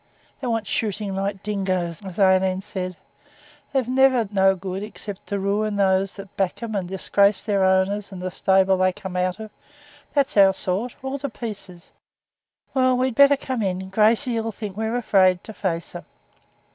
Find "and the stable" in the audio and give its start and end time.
8.11-8.77